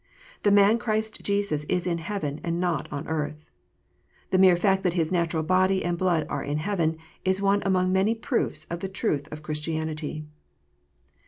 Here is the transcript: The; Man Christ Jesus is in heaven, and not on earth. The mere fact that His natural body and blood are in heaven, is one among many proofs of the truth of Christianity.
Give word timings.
The; 0.41 0.49
Man 0.49 0.79
Christ 0.79 1.21
Jesus 1.21 1.63
is 1.65 1.85
in 1.85 1.99
heaven, 1.99 2.41
and 2.43 2.59
not 2.59 2.91
on 2.91 3.07
earth. 3.07 3.45
The 4.31 4.39
mere 4.39 4.55
fact 4.57 4.81
that 4.81 4.93
His 4.95 5.11
natural 5.11 5.43
body 5.43 5.85
and 5.85 5.95
blood 5.95 6.25
are 6.27 6.41
in 6.43 6.57
heaven, 6.57 6.97
is 7.23 7.39
one 7.39 7.61
among 7.63 7.91
many 7.91 8.15
proofs 8.15 8.65
of 8.71 8.79
the 8.79 8.89
truth 8.89 9.31
of 9.31 9.43
Christianity. 9.43 10.25